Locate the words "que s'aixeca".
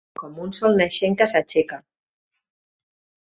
1.19-1.79